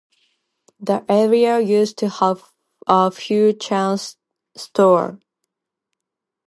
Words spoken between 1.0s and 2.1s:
area used to